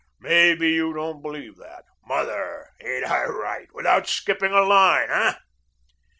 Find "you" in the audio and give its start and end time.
0.71-0.91